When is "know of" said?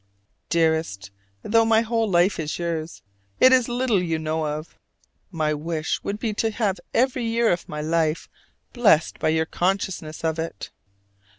4.17-4.69